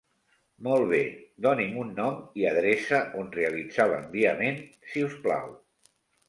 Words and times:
Molt 0.67 0.85
bé, 0.93 1.01
doni'm 1.45 1.77
un 1.81 1.91
nom 1.99 2.17
i 2.43 2.47
adreça 2.53 3.03
on 3.21 3.29
realitzar 3.37 3.87
l'enviament 3.93 4.59
si 4.95 5.05
us 5.11 5.15
plau. 5.29 5.55